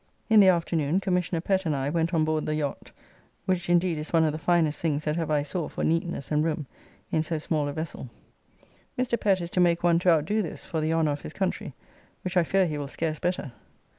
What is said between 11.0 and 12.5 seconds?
of his country, which I